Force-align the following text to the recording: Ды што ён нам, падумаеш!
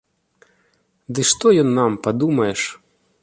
Ды 1.15 1.21
што 1.33 1.47
ён 1.65 1.69
нам, 1.81 1.91
падумаеш! 2.07 2.61